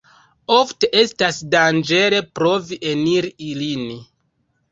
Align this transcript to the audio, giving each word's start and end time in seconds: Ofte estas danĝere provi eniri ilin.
Ofte 0.53 0.87
estas 1.01 1.35
danĝere 1.55 2.21
provi 2.39 2.79
eniri 2.93 3.31
ilin. 3.51 3.87